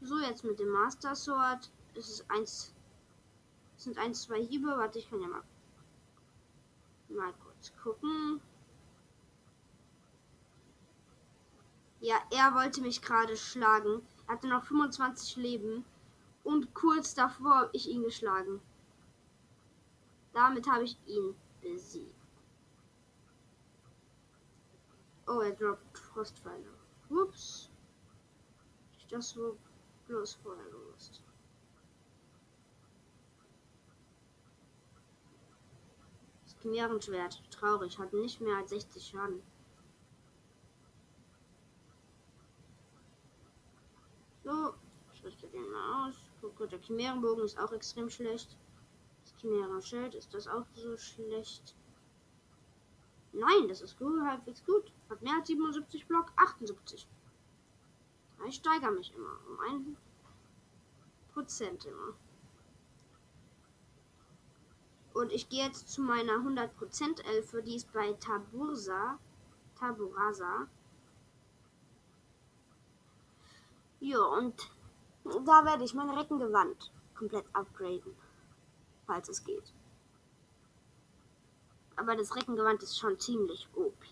So, 0.00 0.18
jetzt 0.20 0.44
mit 0.44 0.58
dem 0.58 0.68
Master 0.68 1.14
Sword. 1.14 1.70
Es 1.94 2.08
ist 2.08 2.30
eins. 2.30 2.74
Es 3.76 3.84
sind 3.84 3.98
eins, 3.98 4.22
zwei 4.22 4.44
Hiebe. 4.44 4.68
Warte, 4.68 4.98
ich 4.98 5.08
kann 5.08 5.20
ja 5.20 5.28
mal. 5.28 5.42
Mal 7.08 7.32
kurz 7.42 7.72
gucken. 7.82 8.40
Ja, 12.00 12.16
er 12.30 12.54
wollte 12.54 12.82
mich 12.82 13.00
gerade 13.00 13.36
schlagen. 13.36 14.02
Er 14.26 14.34
hatte 14.34 14.48
noch 14.48 14.64
25 14.64 15.36
Leben. 15.36 15.84
Und 16.42 16.74
kurz 16.74 17.14
davor 17.14 17.54
habe 17.54 17.70
ich 17.72 17.88
ihn 17.88 18.02
geschlagen. 18.02 18.60
Damit 20.34 20.68
habe 20.68 20.82
ich 20.82 20.98
ihn 21.06 21.36
besiegt. 21.62 22.12
Oh, 25.28 25.38
er 25.40 25.52
droppt 25.52 25.96
Frostpfeile. 25.96 26.74
Ups. 27.08 27.70
Das 29.08 29.36
war 29.36 29.52
bloß 30.08 30.34
vorher 30.42 30.68
gewusst. 30.70 31.22
Das 36.42 36.56
Chimärenschwert. 36.60 37.40
Traurig. 37.52 37.96
Hat 37.96 38.12
nicht 38.12 38.40
mehr 38.40 38.56
als 38.56 38.70
60 38.70 39.06
Schaden. 39.06 39.40
So. 44.42 44.74
Ich 45.14 45.24
richte 45.24 45.46
den 45.46 45.70
mal 45.70 46.08
aus. 46.08 46.16
Guck, 46.40 46.68
der 46.68 46.80
Chimärenbogen 46.80 47.44
ist 47.44 47.58
auch 47.58 47.72
extrem 47.72 48.10
schlecht. 48.10 48.58
Das 49.44 49.50
Chimärenschild 49.50 50.14
ist 50.14 50.32
das 50.32 50.48
auch 50.48 50.64
so 50.74 50.96
schlecht. 50.96 51.74
Nein, 53.32 53.68
das 53.68 53.82
ist 53.82 53.98
gut, 53.98 54.22
halbwegs 54.22 54.64
gut. 54.64 54.90
Hat 55.10 55.20
mehr 55.20 55.34
als 55.34 55.48
77 55.48 56.06
Block, 56.06 56.32
78. 56.36 57.06
Ich 58.48 58.54
steigere 58.54 58.90
mich 58.90 59.14
immer 59.14 59.38
um 59.46 59.60
ein 59.60 59.96
Prozent 61.34 61.84
immer. 61.84 62.14
Und 65.12 65.30
ich 65.30 65.50
gehe 65.50 65.66
jetzt 65.66 65.90
zu 65.90 66.00
meiner 66.00 66.38
100% 66.38 67.22
Elfe, 67.26 67.62
die 67.62 67.76
ist 67.76 67.92
bei 67.92 68.14
Tabursa. 68.14 69.18
Taburasa. 69.78 70.68
Ja, 74.00 74.20
und 74.20 74.70
da 75.24 75.64
werde 75.66 75.84
ich 75.84 75.92
mein 75.92 76.08
Reckengewand 76.08 76.90
komplett 77.14 77.44
upgraden. 77.52 78.23
Falls 79.06 79.28
es 79.28 79.44
geht. 79.44 79.72
Aber 81.96 82.16
das 82.16 82.34
Reckengewand 82.34 82.82
ist 82.82 82.98
schon 82.98 83.18
ziemlich 83.18 83.68
OP. 83.74 84.04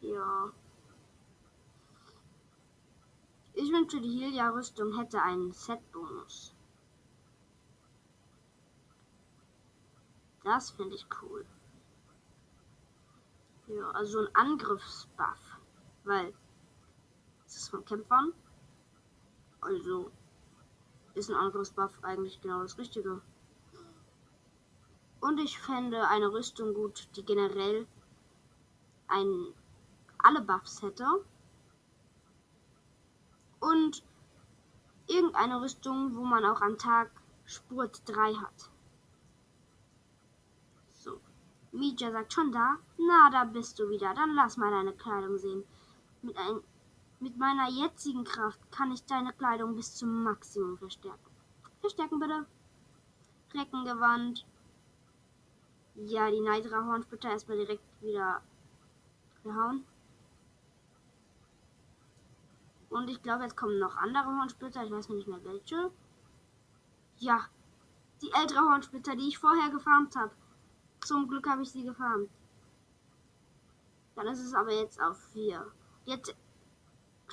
Ja. 0.00 0.52
Ich 3.54 3.70
wünsche, 3.70 4.00
die 4.00 4.20
Helia-Rüstung 4.20 4.98
hätte 4.98 5.22
einen 5.22 5.52
Set-Bonus. 5.52 6.54
Das 10.42 10.70
finde 10.70 10.96
ich 10.96 11.06
cool. 11.22 11.46
Ja, 13.68 13.90
also 13.92 14.20
ein 14.20 14.34
Angriffsbuff. 14.34 15.60
Weil 16.04 16.34
ist 17.46 17.70
von 17.70 17.84
Kämpfern. 17.84 18.32
Also 19.64 20.10
ist 21.14 21.30
ein 21.30 21.36
Angriffsbuff 21.36 21.92
eigentlich 22.02 22.40
genau 22.40 22.62
das 22.62 22.78
Richtige. 22.78 23.20
Und 25.20 25.40
ich 25.40 25.58
fände 25.58 26.06
eine 26.08 26.30
Rüstung 26.30 26.74
gut, 26.74 27.08
die 27.16 27.24
generell 27.24 27.86
ein, 29.08 29.54
alle 30.18 30.42
Buffs 30.42 30.82
hätte. 30.82 31.06
Und 33.60 34.02
irgendeine 35.06 35.62
Rüstung, 35.62 36.14
wo 36.14 36.24
man 36.24 36.44
auch 36.44 36.60
am 36.60 36.76
Tag 36.76 37.10
Spurt 37.46 38.02
3 38.06 38.34
hat. 38.34 38.70
So. 40.92 41.20
Mija 41.72 42.10
sagt 42.10 42.32
schon 42.32 42.52
da. 42.52 42.76
Na, 42.98 43.30
da 43.30 43.44
bist 43.44 43.78
du 43.78 43.88
wieder. 43.88 44.12
Dann 44.14 44.34
lass 44.34 44.56
mal 44.56 44.70
deine 44.70 44.92
Kleidung 44.92 45.38
sehen. 45.38 45.64
Mit 46.22 46.36
ein, 46.36 46.60
mit 47.24 47.38
meiner 47.38 47.70
jetzigen 47.70 48.22
Kraft 48.22 48.60
kann 48.70 48.92
ich 48.92 49.02
deine 49.06 49.32
Kleidung 49.32 49.74
bis 49.74 49.94
zum 49.94 50.22
Maximum 50.22 50.76
verstärken. 50.76 51.30
Verstärken 51.80 52.20
bitte. 52.20 52.44
Reckengewand. 53.54 54.44
Ja, 55.94 56.30
die 56.30 56.40
Neidra 56.40 56.84
Hornsplitter 56.84 57.30
erstmal 57.30 57.56
direkt 57.56 57.82
wieder 58.02 58.42
gehauen. 59.42 59.86
Und 62.90 63.08
ich 63.08 63.22
glaube, 63.22 63.44
jetzt 63.44 63.56
kommen 63.56 63.78
noch 63.78 63.96
andere 63.96 64.26
Hornsplitter. 64.26 64.84
Ich 64.84 64.92
weiß 64.92 65.08
nicht 65.08 65.26
mehr 65.26 65.42
welche. 65.44 65.90
Ja, 67.16 67.46
die 68.20 68.32
ältere 68.32 68.60
Hornsplitter, 68.60 69.16
die 69.16 69.28
ich 69.28 69.38
vorher 69.38 69.70
gefarmt 69.70 70.14
habe. 70.14 70.32
Zum 71.00 71.26
Glück 71.26 71.48
habe 71.48 71.62
ich 71.62 71.72
sie 71.72 71.84
gefarmt. 71.84 72.28
Dann 74.14 74.26
ist 74.26 74.40
es 74.40 74.52
aber 74.52 74.72
jetzt 74.72 75.00
auf 75.00 75.18
4. 75.32 75.66
Jetzt 76.04 76.34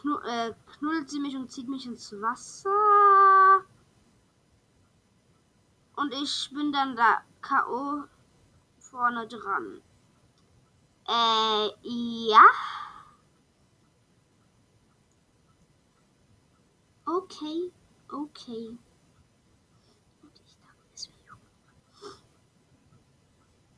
knu 0.01 0.17
äh, 0.19 0.53
knuddelt 0.65 1.09
sie 1.09 1.19
mich 1.19 1.35
und 1.35 1.51
zieht 1.51 1.67
mich 1.67 1.85
ins 1.85 2.11
Wasser. 2.21 3.63
Und 5.95 6.13
ich 6.13 6.49
bin 6.53 6.71
dann 6.71 6.95
da 6.95 7.21
K.O. 7.41 8.03
vorne 8.79 9.27
dran. 9.27 9.81
Äh, 11.07 11.69
ja. 12.29 12.45
Okay, 17.05 17.71
okay. 18.11 18.77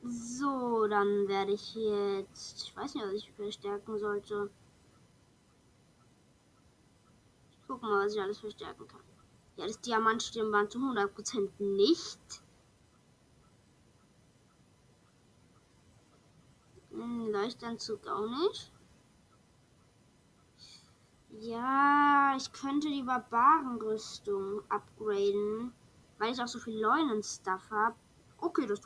So, 0.05 0.87
dann 0.87 1.27
werde 1.27 1.53
ich 1.53 1.75
jetzt. 1.75 2.63
Ich 2.63 2.75
weiß 2.75 2.93
nicht, 2.93 3.05
was 3.05 3.13
ich 3.13 3.31
verstärken 3.31 3.97
sollte. 3.97 4.49
Gucken 7.73 7.89
mal, 7.89 8.05
was 8.05 8.13
ich 8.13 8.21
alles 8.21 8.37
verstärken 8.37 8.87
kann. 8.87 9.01
Ja, 9.55 9.65
das 9.65 9.81
Diamantstirnband 9.81 10.71
zu 10.71 10.77
100% 10.77 11.49
nicht. 11.57 12.43
Hm, 16.91 17.31
Leuchtanzug 17.31 18.05
auch 18.05 18.27
nicht. 18.27 18.71
Ja, 21.31 22.35
ich 22.37 22.53
könnte 22.53 22.89
die 22.89 23.01
Barbarenrüstung 23.01 24.61
upgraden, 24.69 25.73
weil 26.19 26.31
ich 26.31 26.39
auch 26.43 26.47
so 26.47 26.59
viel 26.59 26.79
Leunen-Stuff 26.79 27.71
habe. 27.71 27.95
Okay, 28.37 28.67
das 28.67 28.81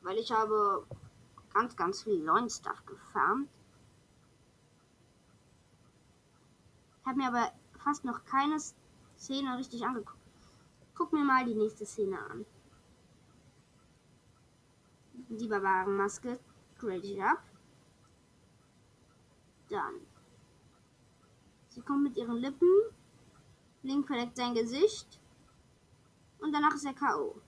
weil 0.00 0.16
ich 0.16 0.32
habe 0.32 0.86
ganz, 1.52 1.76
ganz 1.76 2.04
viel 2.04 2.24
Leunen-Stuff 2.24 2.86
gefarmt. 2.86 3.50
Habe 7.08 7.18
mir 7.18 7.28
aber 7.28 7.52
fast 7.78 8.04
noch 8.04 8.24
keine 8.24 8.60
Szene 9.16 9.56
richtig 9.56 9.84
angeguckt. 9.84 10.18
Guck 10.94 11.12
mir 11.12 11.24
mal 11.24 11.44
die 11.46 11.54
nächste 11.54 11.86
Szene 11.86 12.18
an. 12.18 12.44
Die 15.30 15.48
Barbarenmaske 15.48 16.38
grade 16.78 17.06
ich 17.06 17.22
ab. 17.22 17.42
Dann. 19.70 19.94
Sie 21.68 21.80
kommt 21.80 22.02
mit 22.02 22.16
ihren 22.16 22.36
Lippen. 22.36 22.68
Link 23.82 24.06
verdeckt 24.06 24.36
sein 24.36 24.54
Gesicht. 24.54 25.18
Und 26.40 26.52
danach 26.52 26.74
ist 26.74 26.84
er 26.84 26.94
K.O. 26.94 27.40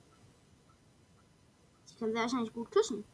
Sie 1.84 1.96
kann 1.96 2.12
sehr 2.12 2.22
wahrscheinlich 2.22 2.52
gut 2.52 2.70
küssen. 2.70 3.04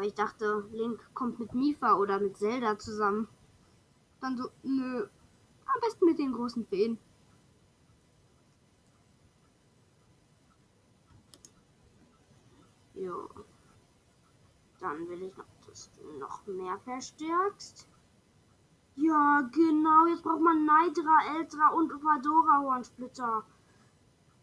Aber 0.00 0.06
ich 0.06 0.14
dachte, 0.14 0.66
Link 0.72 0.98
kommt 1.12 1.38
mit 1.38 1.52
Mifa 1.52 1.92
oder 1.92 2.18
mit 2.18 2.38
Zelda 2.38 2.78
zusammen. 2.78 3.28
Dann 4.22 4.38
so, 4.38 4.48
nö. 4.62 5.06
Am 5.66 5.80
besten 5.82 6.06
mit 6.06 6.18
den 6.18 6.32
großen 6.32 6.64
Feen. 6.68 6.96
Jo. 12.94 13.28
Dann 14.78 15.06
will 15.06 15.22
ich 15.22 15.36
noch, 15.36 15.44
dass 15.66 15.90
du 15.92 16.18
noch 16.18 16.46
mehr 16.46 16.78
verstärkst. 16.78 17.86
Ja, 18.96 19.50
genau. 19.52 20.06
Jetzt 20.06 20.22
braucht 20.22 20.40
man 20.40 20.64
Nidra, 20.64 21.36
Eltra 21.36 21.74
und 21.74 21.92
Fadora 21.92 22.62
Hornsplitter. 22.62 23.44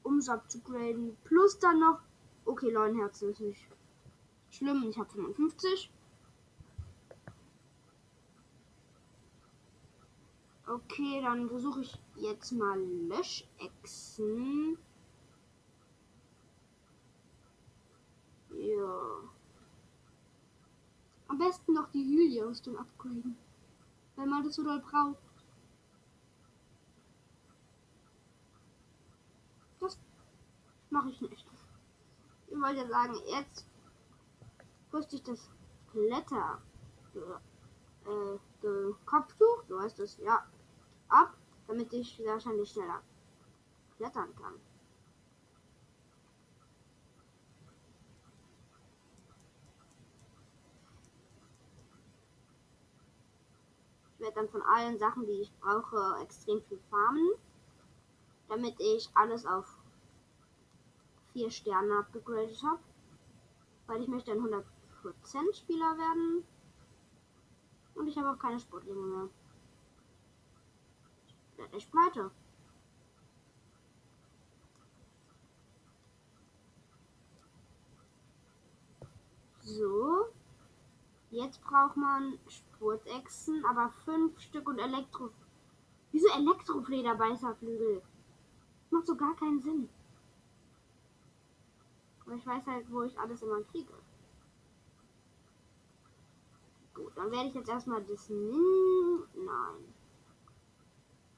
Um 0.04 0.20
es 0.20 0.30
abzugraden. 0.30 1.18
Plus 1.24 1.58
dann 1.58 1.80
noch. 1.80 2.00
Okay, 2.46 2.70
Leuenherzen 2.70 3.32
ist 3.32 3.42
nicht 3.42 3.68
Schlimm, 4.58 4.90
ich 4.90 4.98
habe 4.98 5.08
55. 5.12 5.92
Okay, 10.66 11.22
dann 11.22 11.48
versuche 11.48 11.82
ich 11.82 12.00
jetzt 12.16 12.54
mal 12.54 12.80
Löschechsen. 13.08 14.80
Ja. 18.50 19.30
Am 21.28 21.38
besten 21.38 21.74
noch 21.74 21.92
die 21.92 22.04
Hylia-Rüstung 22.04 22.80
upgraden. 22.80 23.38
Wenn 24.16 24.30
man 24.30 24.44
das 24.44 24.56
so 24.56 24.64
doll 24.64 24.80
braucht. 24.80 25.22
Das 29.80 30.00
mache 30.90 31.10
ich 31.12 31.22
nicht. 31.22 31.46
Ich 32.48 32.60
wollte 32.60 32.88
sagen, 32.88 33.14
jetzt 33.28 33.68
ich 35.00 35.24
das 35.24 35.50
Kletter. 35.92 36.62
Äh, 37.16 38.38
Kopftuch, 39.06 39.64
du 39.68 39.78
weißt 39.78 40.00
es, 40.00 40.18
ja, 40.18 40.46
ab, 41.10 41.36
damit 41.68 41.94
ich 41.94 42.22
wahrscheinlich 42.26 42.70
schneller 42.72 43.02
klettern 43.98 44.34
kann. 44.36 44.54
Ich 54.14 54.20
werde 54.20 54.36
dann 54.36 54.50
von 54.50 54.62
allen 54.64 54.98
Sachen, 54.98 55.26
die 55.28 55.42
ich 55.42 55.52
brauche, 55.60 56.18
extrem 56.22 56.62
viel 56.64 56.80
farmen, 56.90 57.30
damit 58.50 58.76
ich 58.80 59.10
alles 59.14 59.46
auf 59.46 59.78
4 61.34 61.52
Sterne 61.52 62.00
abgegradet 62.00 62.62
habe. 62.64 62.80
Weil 63.86 64.02
ich 64.02 64.08
möchte 64.08 64.32
ein 64.32 64.40
100% 64.40 64.64
Spieler 65.54 65.98
werden. 65.98 66.44
Und 67.96 68.08
ich 68.08 68.18
habe 68.18 68.32
auch 68.32 68.40
keine 68.40 68.60
Sportlinge 68.60 69.02
mehr. 69.02 69.30
Ich 71.52 71.58
werde 71.58 71.76
echt 71.76 71.92
pleite. 71.92 72.32
So. 79.62 80.28
Jetzt 81.30 81.62
braucht 81.62 81.98
man 81.98 82.40
Spurtechsen, 82.48 83.66
aber 83.66 83.90
fünf 84.06 84.40
Stück 84.40 84.70
und 84.70 84.80
Elektro. 84.80 85.30
Wieso 86.12 86.28
Elektroflederbeißerflügel? 86.30 88.02
Macht 88.90 89.08
so 89.08 89.16
gar 89.16 89.36
keinen 89.36 89.60
Sinn. 89.60 89.90
Aber 92.26 92.36
ich 92.36 92.46
weiß 92.46 92.66
halt, 92.66 92.92
wo 92.92 93.04
ich 93.04 93.20
alles 93.20 93.42
immer 93.42 93.62
kriege. 93.64 93.94
Gut, 96.94 97.07
dann 97.18 97.32
werde 97.32 97.50
ich 97.50 97.56
jetzt 97.56 97.70
erstmal 97.70 98.04
das 98.04 98.30
Nin 98.30 99.24
Nein. 99.34 99.94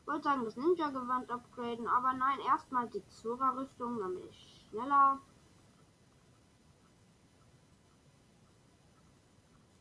Ich 0.02 0.08
wollte 0.08 0.24
sagen, 0.24 0.44
das 0.44 0.58
Ninja-Gewand 0.58 1.32
upgraden, 1.32 1.88
aber 1.88 2.14
nein, 2.14 2.40
erstmal 2.40 2.88
die 2.90 3.06
Zora-Rüstung, 3.08 3.98
bin 3.98 4.28
ich 4.30 4.68
schneller. 4.70 5.20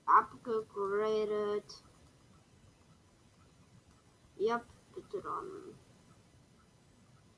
Abgegradet. 0.04 1.82
Ja, 4.36 4.62
bitte 4.94 5.20
dann. 5.20 5.46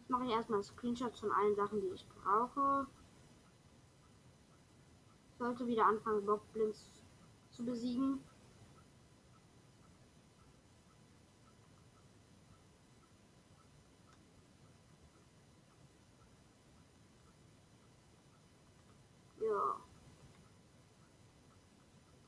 Jetzt 0.00 0.10
mache 0.10 0.24
ich 0.24 0.30
erstmal 0.32 0.62
Screenshots 0.62 1.20
von 1.20 1.32
allen 1.32 1.54
Sachen, 1.54 1.80
die 1.80 1.88
ich 1.88 2.06
brauche. 2.08 2.86
Ich 5.30 5.38
sollte 5.38 5.66
wieder 5.66 5.86
anfangen, 5.86 6.26
Bockblins 6.26 7.02
zu 7.50 7.64
besiegen. 7.64 8.20
Ja. 19.40 19.76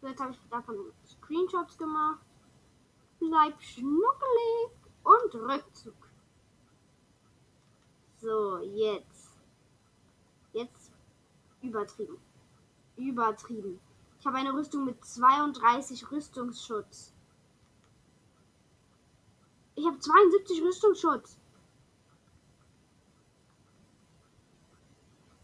So, 0.01 0.02
jetzt 0.13 0.21
habe 0.21 0.33
ich 0.33 0.49
davon 0.51 0.93
Screenshots 1.07 1.79
gemacht. 1.79 2.21
Bleib 3.19 3.61
schnuckelig 3.63 4.71
und 5.03 5.35
Rückzug. 5.35 5.95
So, 8.17 8.59
jetzt. 8.59 9.39
Jetzt 10.53 10.93
übertrieben. 11.63 12.19
Übertrieben. 12.97 13.81
Ich 14.21 14.27
habe 14.27 14.37
eine 14.37 14.53
Rüstung 14.53 14.85
mit 14.85 15.03
32 15.03 16.11
Rüstungsschutz. 16.11 17.15
Ich 19.75 19.87
habe 19.87 19.99
72 19.99 20.63
Rüstungsschutz. 20.63 21.39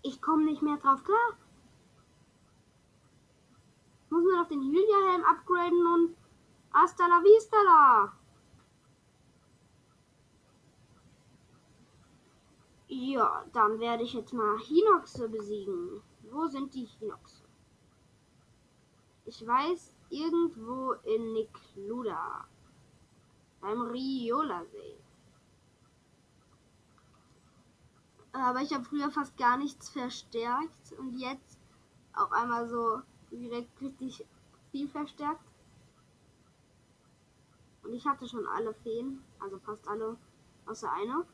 Ich 0.03 0.21
komme 0.21 0.45
nicht 0.45 0.63
mehr 0.63 0.77
drauf 0.77 1.03
klar. 1.03 1.39
Muss 4.11 4.25
man 4.25 4.41
noch 4.41 4.49
den 4.49 4.63
Hylia-Helm 4.63 5.25
upgraden 5.25 5.87
und 5.87 6.17
hasta 6.73 7.07
la 7.07 7.23
vista 7.23 7.57
la. 7.63 8.13
Ja, 12.89 13.45
dann 13.53 13.79
werde 13.81 14.03
ich 14.03 14.15
jetzt 14.15 14.33
mal 14.33 14.59
Hinoxe 14.59 15.29
besiegen. 15.29 16.03
Wo 16.31 16.47
sind 16.47 16.73
die 16.75 16.87
Hinoxe? 16.87 17.45
Ich 19.27 19.47
weiß, 19.47 19.95
irgendwo 20.09 20.93
in 21.05 21.35
Nikluda. 21.35 22.47
Beim 23.61 23.83
Riola-See. 23.83 24.97
Aber 28.33 28.61
ich 28.63 28.73
habe 28.73 28.85
früher 28.85 29.11
fast 29.11 29.37
gar 29.37 29.59
nichts 29.59 29.91
verstärkt 29.91 30.93
und 30.99 31.19
jetzt 31.19 31.59
auf 32.15 32.33
einmal 32.33 32.69
so 32.69 33.03
direkt 33.31 33.81
richtig 33.81 34.25
viel 34.71 34.89
verstärkt. 34.89 35.45
Und 37.83 37.93
ich 37.93 38.07
hatte 38.07 38.29
schon 38.29 38.47
alle 38.47 38.75
Feen, 38.75 39.23
also 39.39 39.59
fast 39.59 39.87
alle, 39.89 40.17
außer 40.67 40.93
einer. 40.93 41.25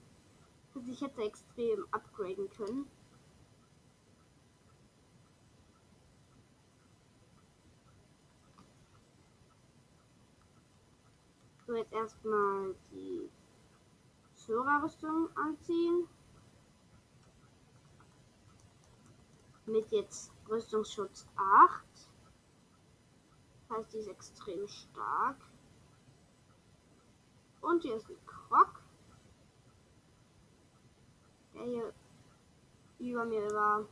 dass 0.74 0.88
ich 0.88 1.00
hätte 1.00 1.22
extrem 1.22 1.86
upgraden 1.92 2.50
können. 2.50 2.90
So, 11.66 11.74
jetzt 11.74 11.92
erstmal 11.92 12.74
die 12.90 13.30
Zora-Rüstung 14.34 15.28
anziehen. 15.36 16.06
Mit 19.66 19.90
jetzt 19.90 20.33
Rüstungsschutz 20.48 21.26
8. 21.36 21.84
Das 23.68 23.78
heißt, 23.78 23.92
die 23.94 23.98
ist 23.98 24.08
extrem 24.08 24.68
stark. 24.68 25.36
Und 27.60 27.82
hier 27.82 27.96
ist 27.96 28.08
ein 28.10 28.26
Krog. 28.26 28.82
Der 31.54 31.64
hier 31.64 31.92
über 32.98 33.24
mir 33.24 33.50
war. 33.52 33.86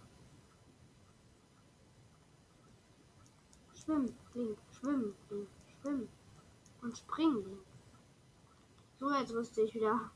Schwimm, 3.75 4.15
Link, 4.35 4.59
schwimm, 4.79 5.15
Link, 5.31 5.49
schwimm. 5.81 6.09
Und 6.83 6.99
springen, 6.99 7.45
Link. 7.45 7.63
So, 8.99 9.11
jetzt 9.11 9.33
rüste 9.33 9.63
ich 9.63 9.75
wieder 9.75 10.11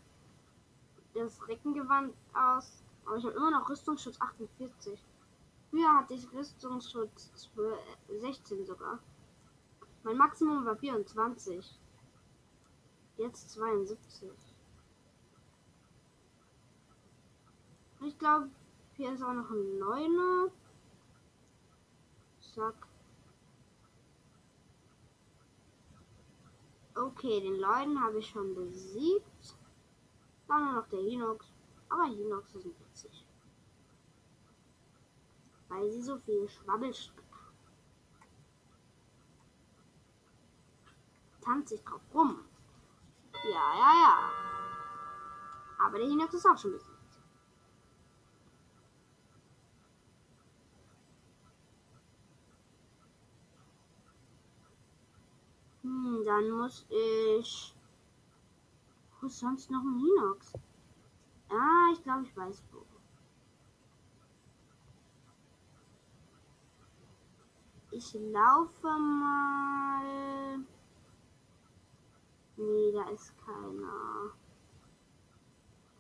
das 1.15 1.49
Reckengewand 1.49 2.15
aus. 2.35 2.83
Aber 3.05 3.17
ich 3.17 3.25
habe 3.25 3.35
immer 3.35 3.51
noch 3.51 3.69
Rüstungsschutz 3.69 4.21
48. 4.21 5.03
Früher 5.77 5.95
hatte 5.95 6.15
ich 6.15 6.33
Rüstungsschutz 6.33 7.51
16 8.09 8.65
sogar. 8.65 8.99
Mein 10.05 10.17
Maximum 10.17 10.65
war 10.65 10.75
24. 10.75 11.79
Jetzt 13.19 13.51
72. 13.51 14.31
Ich 18.01 18.19
glaube, 18.19 18.49
hier 18.95 19.13
ist 19.13 19.23
auch 19.23 19.35
noch 19.35 19.51
ein 19.51 19.79
Neuner. 19.79 20.51
Zack. 22.55 22.87
Okay, 26.95 27.41
den 27.43 27.61
Leuten 27.61 28.01
habe 28.03 28.21
ich 28.21 28.27
schon 28.31 28.55
besiegt. 28.55 29.59
Dann 30.49 30.75
noch 30.75 30.89
der 30.89 31.01
Hinox. 31.01 31.53
Aber 31.91 32.07
Hinox 32.07 32.55
ist 32.55 32.65
witzig 32.65 33.26
weil 35.69 35.91
sie 35.91 36.03
so 36.03 36.19
viel 36.19 36.49
Schwabbelstück 36.49 37.25
tanzt 41.47 41.69
sich 41.69 41.83
drauf 41.85 42.01
rum. 42.13 42.41
Ja, 43.45 43.51
ja, 43.51 43.93
ja. 44.03 44.31
Aber 45.79 45.99
der 45.99 46.09
Hinox 46.09 46.35
ist 46.35 46.47
auch 46.47 46.59
schon 46.59 46.73
besiegt. 46.73 46.93
Hm, 55.83 56.25
dann 56.25 56.51
muss 56.51 56.85
ich 56.89 57.77
Wo 59.21 59.27
ist 59.27 59.39
sonst 59.39 59.71
noch 59.71 59.83
ein 59.83 59.99
Hinox? 59.99 60.53
Ah, 61.49 61.93
ich 61.93 62.03
glaube, 62.03 62.25
ich 62.25 62.37
weiß 62.37 62.63
wo. 62.73 62.96
Ich 67.99 68.13
laufe 68.13 68.89
mal. 68.99 70.59
Nee, 72.59 72.93
da 72.93 73.09
ist 73.09 73.33
keiner. 73.39 74.35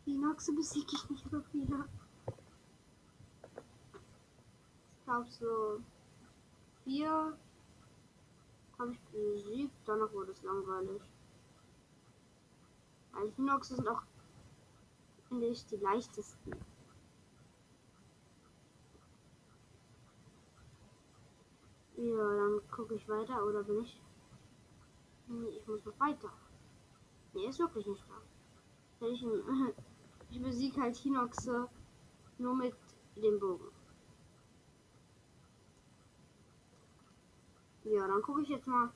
Hinoxe 0.04 0.52
besiege 0.52 0.92
ich 0.92 1.08
nicht 1.08 1.24
so 1.30 1.40
viele. 1.50 1.88
Ich 4.98 5.04
glaube 5.04 5.30
so 5.30 5.80
vier 6.84 7.38
habe 8.78 8.92
ich 8.92 9.00
besiegt. 9.04 9.74
Danach 9.86 10.12
wurde 10.12 10.32
es 10.32 10.42
langweilig. 10.42 11.00
Weil 13.12 13.32
Hinoxe 13.36 13.74
sind 13.74 13.88
auch, 13.88 14.02
finde 15.30 15.46
ich, 15.46 15.64
die 15.64 15.76
leichtesten. 15.76 16.52
Ja, 21.96 22.36
dann 22.36 22.60
gucke 22.70 22.94
ich 22.94 23.08
weiter 23.08 23.44
oder 23.44 23.62
bin 23.62 23.80
ich. 23.80 24.00
Nee, 25.28 25.48
ich 25.48 25.66
muss 25.66 25.84
noch 25.84 25.98
weiter. 25.98 26.30
Nee, 27.32 27.46
ist 27.46 27.58
wirklich 27.58 27.86
nicht 27.86 28.04
da. 28.08 29.06
Ich, 29.06 29.24
ich 30.30 30.42
besiege 30.42 30.80
halt 30.80 30.96
Hinoxe 30.96 31.68
nur 32.38 32.54
mit 32.54 32.74
dem 33.16 33.40
Bogen. 33.40 33.70
Ja, 37.84 38.06
dann 38.06 38.20
gucke 38.22 38.42
ich 38.42 38.48
jetzt 38.48 38.66
mal 38.66 38.90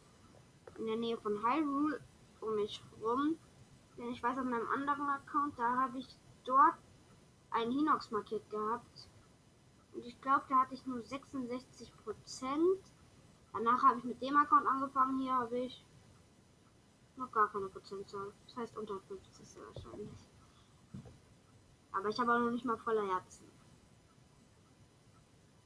in 0.79 0.87
der 0.87 0.97
Nähe 0.97 1.17
von 1.17 1.43
Hyrule 1.43 2.01
um 2.41 2.55
mich 2.57 2.83
rum. 3.01 3.39
Denn 3.97 4.11
ich 4.11 4.23
weiß 4.23 4.39
auf 4.39 4.45
meinem 4.45 4.69
anderen 4.69 5.09
Account, 5.09 5.59
da 5.59 5.77
habe 5.77 5.99
ich 5.99 6.09
dort 6.45 6.75
ein 7.51 7.71
Hinox 7.71 8.11
markiert 8.11 8.49
gehabt. 8.51 9.10
Und 10.01 10.07
ich 10.07 10.19
glaube, 10.23 10.47
da 10.49 10.61
hatte 10.61 10.73
ich 10.73 10.87
nur 10.87 11.03
66 11.03 11.93
Prozent. 12.03 12.81
Danach 13.53 13.83
habe 13.83 13.99
ich 13.99 14.05
mit 14.05 14.23
dem 14.23 14.35
Account 14.35 14.67
angefangen. 14.67 15.21
Hier 15.21 15.35
habe 15.35 15.59
ich 15.59 15.85
noch 17.17 17.31
gar 17.31 17.53
keine 17.53 17.69
Prozentzahl. 17.69 18.33
Das 18.47 18.57
heißt 18.57 18.79
unter 18.79 18.99
50 18.99 19.47
sehr 19.47 19.63
wahrscheinlich. 19.75 20.09
Aber 21.93 22.09
ich 22.09 22.19
habe 22.19 22.33
auch 22.33 22.39
noch 22.39 22.51
nicht 22.51 22.65
mal 22.65 22.79
voller 22.79 23.07
Herzen. 23.09 23.45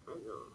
Also. 0.05 0.51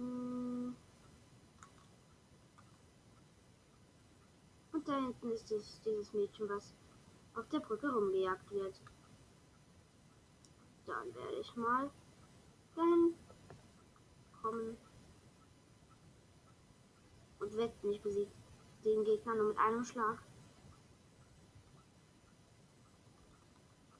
Mm. 0.00 0.51
Und 4.82 4.88
da 4.88 4.96
hinten 4.96 5.30
ist 5.30 5.48
dieses, 5.48 5.80
dieses 5.82 6.12
Mädchen, 6.12 6.48
was 6.48 6.74
auf 7.36 7.48
der 7.50 7.60
Brücke 7.60 7.88
rumgejagt 7.88 8.50
wird. 8.50 8.80
Dann 10.86 11.14
werde 11.14 11.36
ich 11.40 11.54
mal 11.54 11.88
dahin 12.74 13.14
kommen. 14.42 14.76
Und 17.38 17.52
wird 17.52 17.84
nicht 17.84 18.02
besiegt. 18.02 18.32
Den 18.84 19.04
Gegner 19.04 19.36
nur 19.36 19.48
mit 19.50 19.58
einem 19.58 19.84
Schlag. 19.84 20.20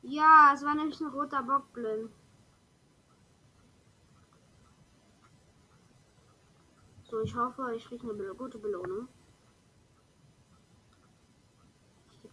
Ja, 0.02 0.50
es 0.52 0.64
war 0.64 0.74
nämlich 0.74 1.00
ein 1.00 1.06
roter 1.06 1.44
Bockblin. 1.44 2.12
So, 7.04 7.20
ich 7.20 7.36
hoffe, 7.36 7.72
ich 7.76 7.84
kriege 7.84 8.10
eine 8.10 8.34
gute 8.34 8.58
Belohnung. 8.58 9.06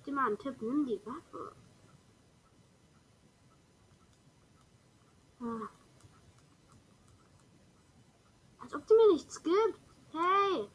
Gebe 0.03 0.11
dir 0.11 0.15
mal 0.15 0.27
einen 0.27 0.37
Tipp, 0.37 0.61
nimm 0.61 0.85
die 0.85 1.01
Waffe. 1.05 1.53
Ah. 5.41 5.69
Als 8.59 8.75
ob 8.75 8.87
die 8.87 8.93
mir 8.93 9.13
nichts 9.13 9.43
gibt. 9.43 9.79
Hey! 10.11 10.69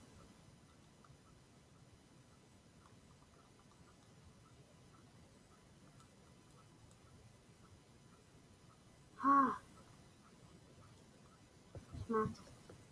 Ha. 9.22 9.56
Ich 11.98 12.08
mag 12.08 12.28
das, 12.34 12.42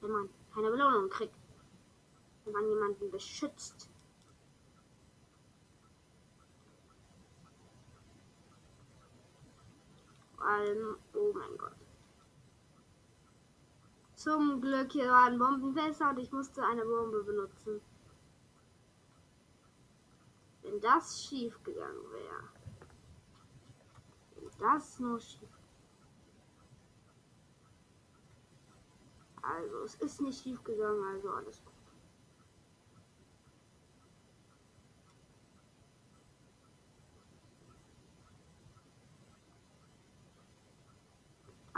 wenn 0.01 0.11
man 0.11 0.29
keine 0.55 0.71
Belohnung 0.71 1.11
kriegt. 1.11 1.37
Wenn 2.45 2.53
man 2.55 2.68
jemanden 2.68 3.11
beschützt. 3.11 3.91
Allem, 10.53 10.97
oh 11.15 11.33
mein 11.35 11.57
Gott. 11.59 11.77
Zum 14.15 14.61
Glück, 14.61 14.93
hier 14.93 15.09
war 15.09 15.25
ein 15.25 15.38
Bombenfässer 15.38 16.11
und 16.11 16.19
ich 16.19 16.31
musste 16.31 16.65
eine 16.65 16.85
Bombe 16.85 17.25
benutzen. 17.25 17.81
Wenn 20.62 20.81
das 20.81 21.23
schief 21.23 21.61
gegangen 21.65 22.11
wäre. 22.12 22.49
Wenn 24.37 24.51
das 24.59 25.01
nur 25.01 25.19
schief. 25.19 25.49
Also, 29.43 29.83
es 29.83 29.95
ist 29.97 30.21
nicht 30.21 30.41
schief 30.41 30.62
gegangen, 30.62 31.05
also 31.05 31.31
alles 31.31 31.65
gut. 31.65 31.72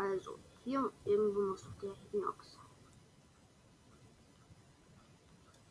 Also, 0.04 0.38
hier 0.64 0.92
irgendwo 1.06 1.40
muss 1.40 1.66
der 1.80 1.94
Hinox. 2.10 2.58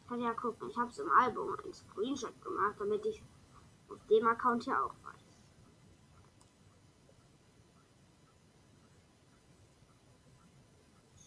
Ich 0.01 0.07
kann 0.07 0.21
ja 0.21 0.33
gucken. 0.33 0.69
Ich 0.69 0.77
habe 0.77 0.89
es 0.89 0.97
im 0.97 1.11
Album 1.11 1.55
ein 1.63 1.73
Screenshot 1.73 2.41
gemacht, 2.41 2.75
damit 2.79 3.05
ich 3.05 3.21
auf 3.89 4.03
dem 4.07 4.27
Account 4.27 4.63
hier 4.63 4.83
auch 4.83 4.95
weiß. 5.03 5.37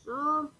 So. 0.04 0.50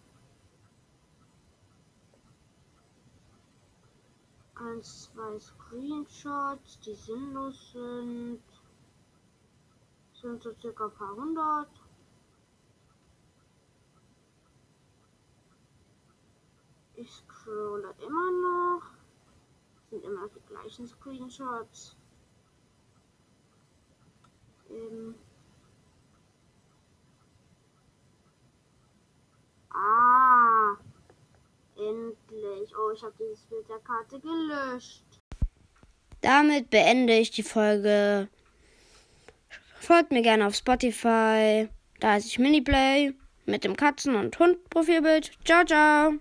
Eins, 4.54 5.10
zwei 5.12 5.38
Screenshots, 5.40 6.78
die 6.80 6.94
sinnlos 6.94 7.72
sind. 7.72 8.42
Sind 10.14 10.42
so 10.42 10.54
circa 10.60 10.84
ein 10.84 10.94
paar 10.94 11.14
hundert. 11.16 11.85
Scrolle 17.46 17.94
immer 18.04 18.30
noch. 18.32 18.82
Sind 19.90 20.04
immer 20.04 20.28
die 20.28 20.52
gleichen 20.52 20.86
Screenshots. 20.86 21.96
Ähm 24.68 25.14
ah. 29.70 30.76
Endlich. 31.76 32.74
Oh, 32.76 32.90
ich 32.92 33.02
habe 33.02 33.14
dieses 33.18 33.44
Bild 33.46 33.68
der 33.68 33.78
Karte 33.78 34.18
gelöscht. 34.18 35.04
Damit 36.20 36.70
beende 36.70 37.12
ich 37.12 37.30
die 37.30 37.44
Folge. 37.44 38.28
Folgt 39.78 40.10
mir 40.10 40.22
gerne 40.22 40.46
auf 40.46 40.56
Spotify. 40.56 41.68
Da 42.00 42.16
ist 42.16 42.26
ich 42.26 42.38
Miniplay 42.38 43.14
mit 43.44 43.62
dem 43.62 43.76
Katzen- 43.76 44.16
und 44.16 44.36
Hund-Profilbild. 44.38 45.30
Ciao, 45.44 45.64
ciao. 45.64 46.14